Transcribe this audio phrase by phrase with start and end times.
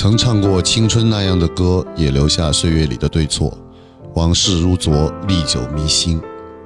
[0.00, 3.52] 曾唱过青春那样的歌，也留下岁月里的对错。
[4.14, 6.18] 往事如昨，历久弥新。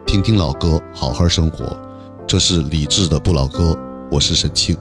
[0.07, 1.77] 听听老歌，好好生活。
[2.29, 3.77] 这是李志的不老歌，
[4.09, 4.77] 我是沈庆。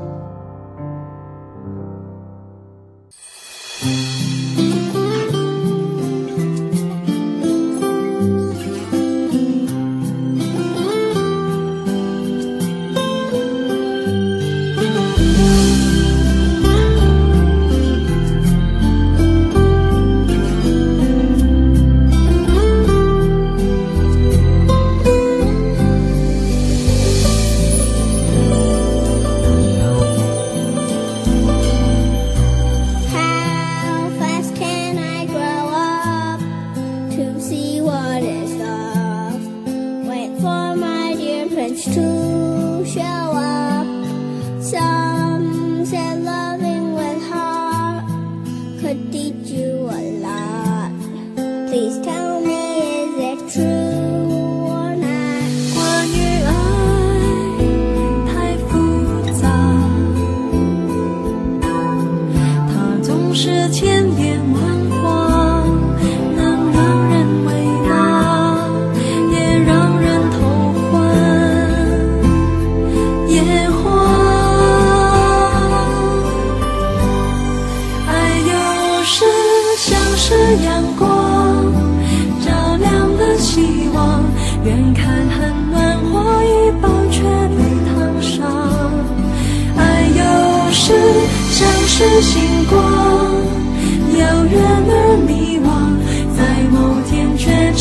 [40.43, 43.72] for my dear prince to show us.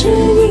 [0.03, 0.42] 只一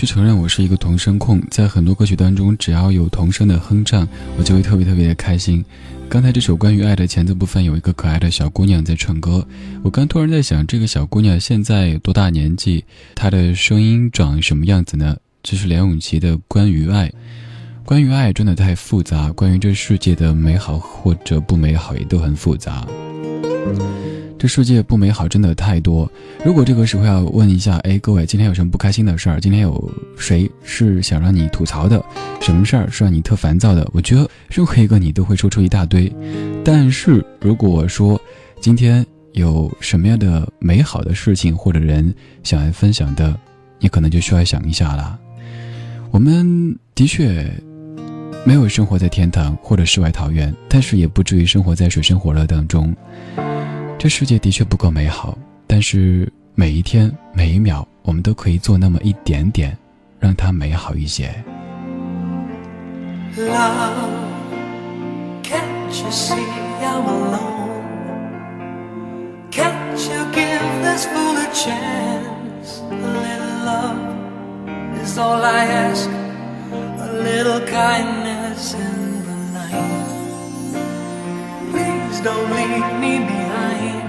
[0.00, 4.08] 去承认我是一个童声控，在很多歌曲当中，只要有童声的哼唱，
[4.38, 5.62] 我就会特别特别的开心。
[6.08, 9.46] 刚才这首关于爱的前奏部分，有一个可爱的小姑娘在唱歌，
[9.82, 12.82] 我刚突然在想，这个小姑娘现在多大年纪？
[13.14, 15.18] 她的声音长什么样子呢？
[15.42, 17.06] 这是梁咏琪的《关于爱》。
[17.84, 22.86] 关于爱真的太复杂，关于这世界的美好或者不美好也都很复杂。
[24.40, 26.10] 这世界不美好真的太多。
[26.42, 29.38] 如果这个时候要问一下，哎，各位今天有什么不开心的事儿？
[29.38, 32.02] 今天有谁是想让你吐槽的？
[32.40, 33.86] 什么事儿是让你特烦躁的？
[33.92, 36.10] 我觉得任何一个你都会说出一大堆。
[36.64, 38.18] 但是如果说
[38.62, 42.10] 今天有什么样的美好的事情或者人
[42.42, 43.38] 想来分享的，
[43.78, 45.18] 你可能就需要想一下了。
[46.10, 47.46] 我们的确
[48.46, 52.96] 没有生活在天堂或者世外桃源，但是也不至于生活在水深火热当中。
[54.00, 55.36] 这世界的确不够美好，
[55.66, 59.76] 但是每一天每一秒，我们都可以做那么一点点，
[60.18, 61.30] 让它美好一些。
[82.22, 84.02] Don't leave me behind.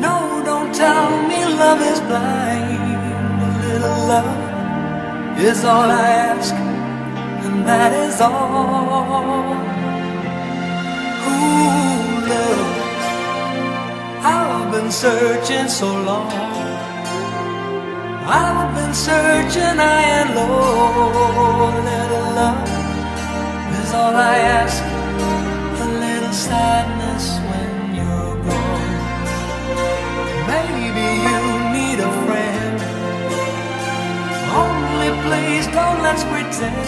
[0.00, 3.00] No, don't tell me love is blind.
[3.42, 6.54] A little love is all I ask,
[7.46, 9.54] and that is all.
[11.28, 12.74] Ooh, love,
[14.22, 16.30] I've been searching so long.
[18.26, 21.68] I've been searching high and low.
[21.68, 22.68] A Little love
[23.80, 24.93] is all I ask
[26.44, 29.00] sadness when you're gone.
[30.52, 31.40] Maybe you
[31.76, 32.76] need a friend.
[34.64, 36.84] Only please don't let's pretend.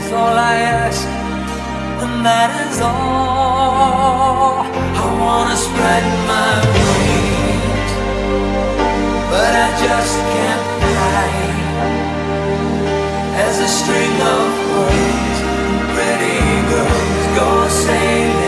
[0.00, 1.04] Is all I ask,
[2.04, 4.64] and that is all.
[5.04, 7.92] I wanna spread my wings,
[9.32, 11.28] but I just can't fly.
[13.46, 15.27] As a string of
[16.18, 18.47] party goes, go sailing.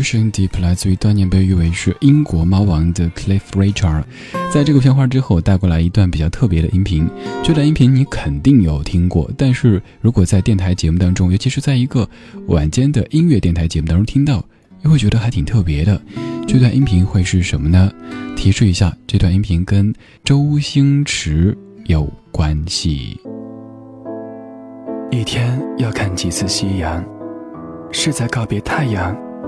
[0.00, 4.02] Ocean Deep 来自于当年被誉为是英国猫王的 Cliff Richard。
[4.50, 7.06] 在这个片花之后，带过来一段比较特别的音频。
[7.44, 12.08] 这段音频你肯定有听过，但是如果在电台节目当中，尤其是在一个
[12.46, 14.42] 晚间的音乐电台节目当中听到，
[14.84, 16.00] 又会觉得还挺特别的。
[16.48, 17.92] 这段音频会是什么呢？
[18.34, 23.20] 提示一下，这段音频跟周星驰有关系。
[25.10, 27.04] 一天要看几次夕阳？
[27.92, 29.14] 是在告别太阳？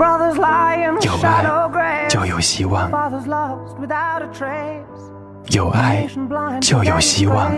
[0.00, 0.06] 有
[1.22, 2.90] 爱就有希望，
[5.50, 6.08] 有爱
[6.58, 7.52] 就有希望。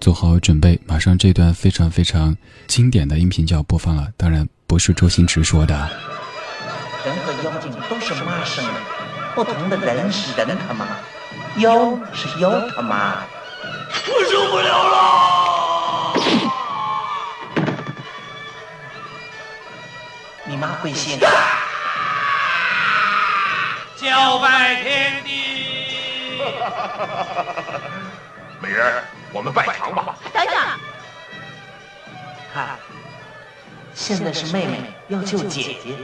[0.00, 2.34] 做好准备，马上这段非常非常
[2.66, 4.08] 经典的音频就要播放了。
[4.16, 5.74] 当然不是周星驰说的。
[7.04, 8.70] 人和妖精都是妈生的，
[9.34, 10.86] 不同的人是人他妈，
[11.58, 13.16] 妖是妖他妈。
[14.06, 15.33] 我受不了了。
[20.54, 21.18] 你妈会信？
[23.98, 26.38] 叫拜天地！
[28.62, 30.14] 美人，我们拜堂吧。
[30.32, 30.54] 等等，
[32.54, 32.78] 看，
[33.94, 35.96] 现在是妹妹要救姐姐，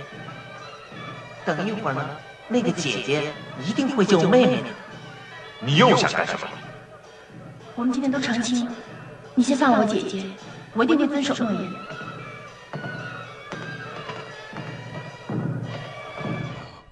[1.44, 2.04] 等一会儿呢，
[2.48, 3.32] 那个姐姐
[3.64, 4.64] 一定会救妹妹的。
[5.60, 6.48] 你又想干什么？
[7.76, 8.72] 我们今天都成亲了，
[9.36, 10.24] 你先放我姐姐，
[10.74, 11.70] 我一定会遵守诺言。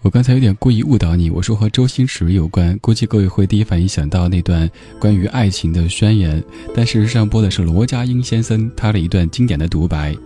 [0.09, 4.67] 我刚才有点故意误导你，我说和周星驰有关，估计各位会第一反应想到那段
[4.99, 6.43] 关于爱情的宣言，
[6.75, 10.17] 但事实上播的是罗家英先生他的一段经典的独白。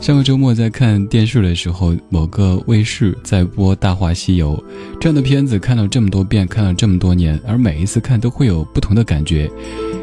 [0.00, 4.56] 上个周末在看电视的时候，某个卫视在播《大话西游》
[4.98, 9.50] 这样的片子，看了这么多遍，看了这么多年，而每一次看都会有不同的感觉。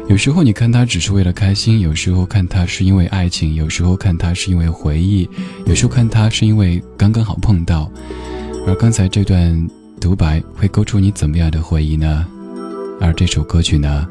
[0.08, 5.28] 有时候你看它只是为了开心，有时候看它是因为爱情，有时候看它是因为回忆，
[5.66, 7.90] 有时候看它是因为刚刚好碰到。
[8.66, 9.68] 而刚才这段
[10.00, 12.26] 独白会勾出你怎么样的回忆呢？
[13.00, 14.06] 而这首歌曲呢？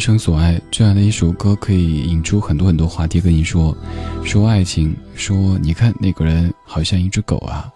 [0.00, 3.76] 一生所爱这样的一首歌，可以引出很多很多话题跟你说，
[4.24, 7.70] 说爱情，说你看那个人好像一只狗啊。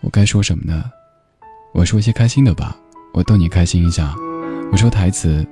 [0.00, 0.82] 我该说什么呢？
[1.74, 2.74] 我说一些开心的吧，
[3.12, 4.14] 我逗你开心一下。
[4.72, 5.46] 我说台词，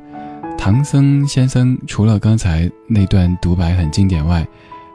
[0.56, 4.48] 唐僧先生除了刚才那段独白很经典外，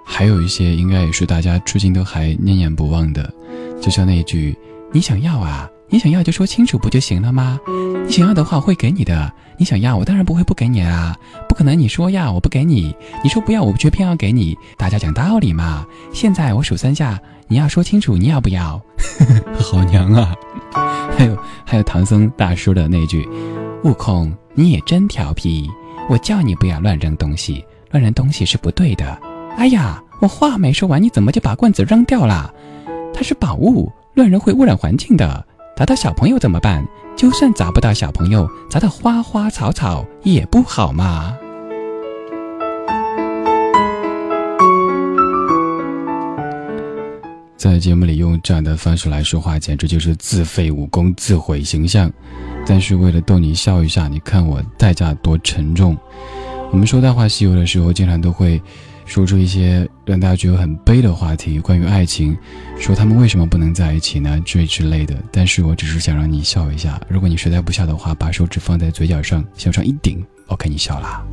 [0.04, 3.32] 还有一些应该也是大家至今都还念念不忘的，
[3.80, 4.58] 就像那句
[4.92, 5.70] “你想要啊”。
[5.92, 7.60] 你想要就说清楚不就行了吗？
[8.08, 9.32] 你想要的话我会给你的。
[9.58, 11.16] 你想要我当然不会不给你啊，
[11.48, 14.58] 不可能你说要我不给你，你说不要我却偏要给你。
[14.78, 15.86] 大家讲道理嘛。
[16.14, 18.82] 现在我数三下，你要说清楚你要不要。
[19.60, 20.34] 好娘啊！
[21.18, 23.28] 还有还有唐僧大叔的那句
[23.84, 25.70] ：“悟空你也真调皮，
[26.10, 29.20] 我叫你不要乱扔东西，乱扔东西是不对的。”
[29.58, 32.52] 哎呀，我话没说完，你怎么就把棍子扔掉了？
[33.14, 35.46] 它是宝物，乱扔会污染环境的。
[35.82, 36.88] 砸到小朋友怎么办？
[37.18, 41.36] 就算砸不到小朋友，砸到花花草草也不好嘛。
[47.58, 52.14] 在节目里用这样的方式来说话，简直就是自废武功、自毁形象。
[52.64, 55.98] 但是为了逗你笑一下，你看我代价多沉重。
[56.72, 58.62] 我们说《大话西游》的时候，经常都会。
[59.04, 62.38] 说出一些让大家觉得很悲的话题，关于爱情，
[62.80, 64.42] 说他们为什么不能在一起呢？
[64.46, 65.16] 这之类的。
[65.32, 67.00] 但是我只是想让你笑一下。
[67.08, 71.24] 如果你实在不笑的话，把手指放在嘴角上，向上一顶，OK，你笑啦。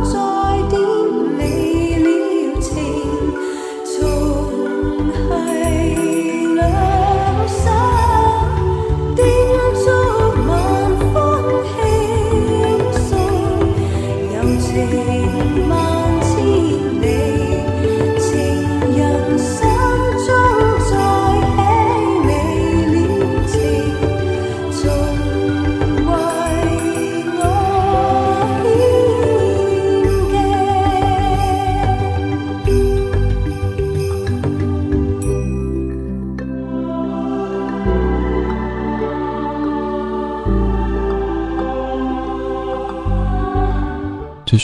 [0.00, 0.31] so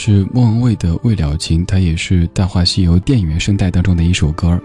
[0.01, 4.57] 是莫文蔚的《未了情》，它也是《大话西游》电影原声带当中的一首歌。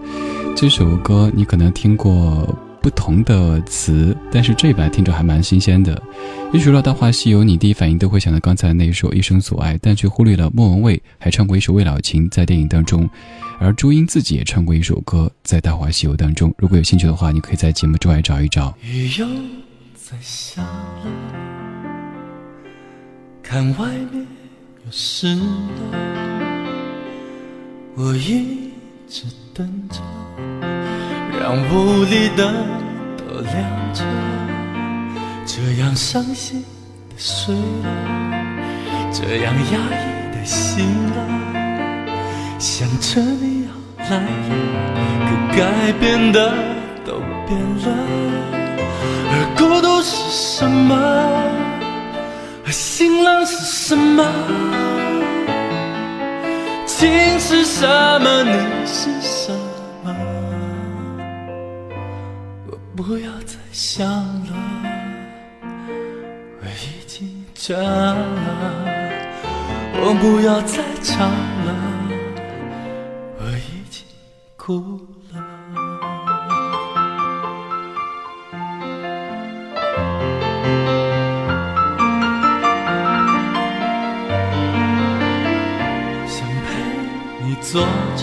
[0.54, 6.00] 这首歌你可能听过不同的词，但是这版听着还蛮新鲜的。
[6.52, 13.10] 一说到《大话西游》，你第一反应都会想到刚才那一首《一生所爱》，但却忽略了莫文蔚还唱过一首《未了情》在电影当中，
[13.58, 16.54] 而朱茵自己也唱过一首歌在《大话西游》当中。
[16.56, 18.72] 如果有兴趣的话，你可以在节目之外找一找。
[18.84, 19.26] 雨又
[19.96, 21.06] 在下了，
[23.42, 24.24] 看外面
[24.86, 25.42] 又湿了，
[27.96, 28.70] 我一
[29.08, 29.98] 直等着，
[31.40, 32.54] 让屋里灯
[33.16, 33.54] 都亮
[33.94, 34.04] 着，
[35.46, 36.62] 这样伤心
[37.08, 37.88] 的睡了，
[39.10, 41.16] 这样压抑的醒了，
[42.58, 43.70] 想着你要
[44.10, 44.26] 来了，
[45.24, 46.52] 可该变的
[47.06, 47.86] 都变了。
[49.30, 50.94] 而孤独是什么？
[52.74, 54.24] 而心冷是什么？
[56.88, 57.86] 情是什
[58.20, 58.42] 么？
[58.42, 58.50] 你
[58.84, 59.52] 是什
[60.02, 60.12] 么？
[62.66, 64.52] 我不要再想了，
[66.60, 68.16] 我已经倦了。
[70.02, 71.70] 我不要再唱了，
[73.38, 74.04] 我已经
[74.56, 75.03] 哭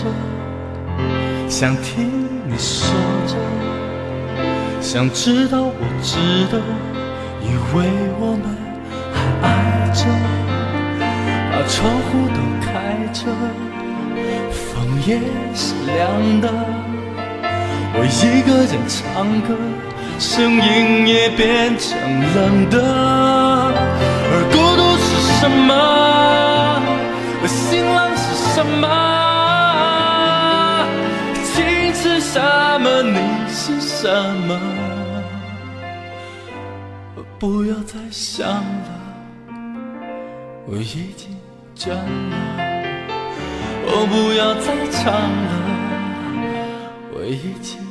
[0.02, 0.08] 着，
[1.48, 2.10] 想听
[2.48, 2.88] 你说
[3.28, 3.36] 着，
[4.80, 6.18] 想知道我值
[6.50, 6.58] 得，
[7.40, 7.86] 以为
[8.18, 8.44] 我们
[9.12, 9.48] 还爱
[9.94, 10.00] 着，
[11.52, 12.66] 把窗户都开
[13.12, 13.20] 着，
[14.50, 14.60] 风
[15.06, 15.10] 也
[15.54, 16.44] 是凉的，
[17.94, 18.98] 我一个人唱
[19.42, 19.48] 歌，
[20.18, 21.96] 声音也变成
[22.34, 22.76] 冷的，
[37.42, 38.90] 不要再想了，
[40.64, 41.36] 我已经
[41.74, 42.04] 倦了。
[43.84, 45.52] 我不要再唱了，
[47.12, 47.81] 我已经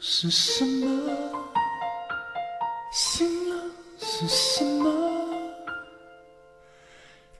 [0.00, 0.86] 是什么？
[2.92, 3.58] 心冷
[3.98, 4.88] 是什么？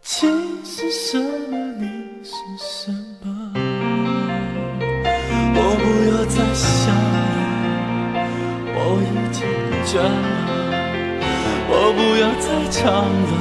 [0.03, 1.57] 情是什么？
[1.79, 1.87] 你
[2.25, 2.91] 是什
[3.23, 3.53] 么？
[5.55, 8.27] 我不要再想了，
[8.75, 9.39] 我已经
[9.87, 10.37] 倦了。
[11.71, 13.33] 我不要再唱了，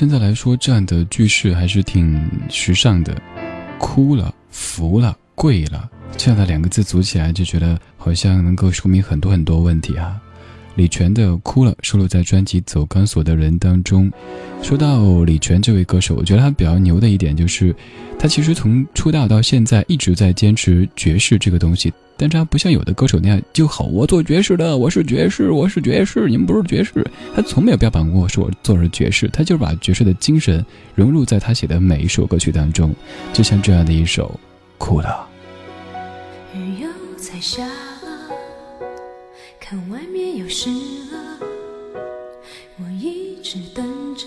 [0.00, 3.14] 现在来说，这样的句式还是挺时尚的。
[3.78, 10.18] 哭了、服了、跪了，这样的两个字组起来，就觉得好像能够说明很多很多问题啊。
[10.76, 14.10] 李泉的《哭了》收录在专辑《走钢索的人》当中。
[14.62, 17.74] 说到李泉这位歌手，我觉得他比较牛的一点就是，
[18.18, 21.92] 他其实从出道到现在一直在坚持爵士这个东西。
[22.16, 27.04] 但是他不像有的歌手那样就好，我做爵士的，我是爵士，我是爵士，你们不是爵士。
[27.34, 30.62] 他从没有标榜过说我做的是爵士，他就是把爵士的精神
[30.94, 32.94] 融入在他写的每一首歌曲当中，
[33.32, 34.38] 就像这样的一首
[34.76, 35.26] 《哭了》。
[36.58, 37.66] 雨又在下，
[39.70, 40.68] 看外面又湿
[41.12, 41.38] 了，
[42.76, 44.26] 我一直等着，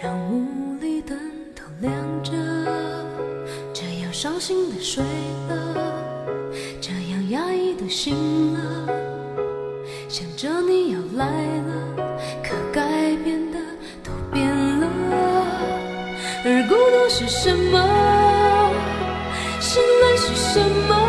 [0.00, 1.18] 让屋里灯
[1.56, 2.30] 都亮着，
[3.74, 5.02] 这样伤心的睡
[5.48, 5.92] 了，
[6.80, 8.86] 这样压抑的醒了，
[10.08, 11.96] 想着你要来了，
[12.40, 12.80] 可改
[13.24, 13.58] 变的
[14.04, 14.86] 都变了，
[16.44, 18.72] 而孤独是什么？
[19.58, 20.99] 心累是什么？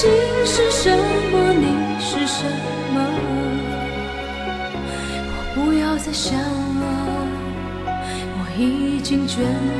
[0.00, 0.08] 心
[0.46, 1.52] 是什么？
[1.52, 2.42] 你是什
[2.94, 2.96] 么？
[5.28, 6.82] 我不要再想了，
[8.32, 9.70] 我已经倦了，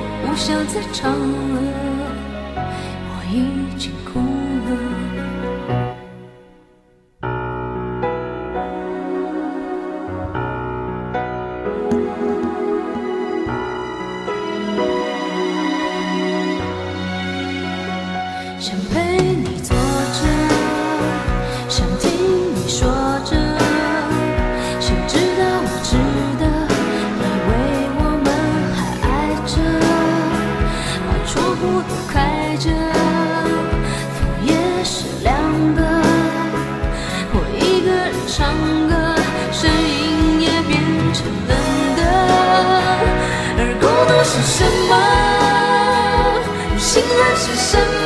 [0.00, 1.58] 我不想再唱了，
[3.06, 3.34] 我已
[3.78, 3.92] 经
[46.92, 47.99] 情人是什么？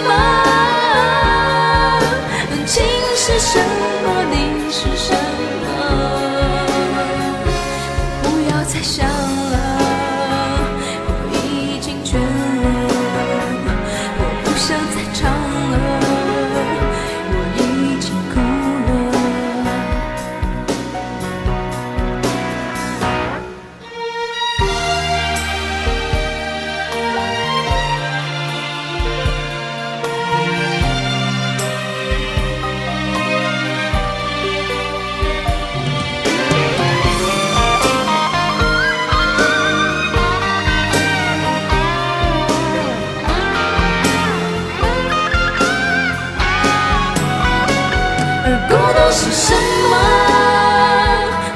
[48.96, 49.54] 而孤独是什
[49.90, 49.94] 么？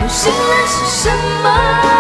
[0.09, 1.11] 信任是什
[1.43, 1.98] 么？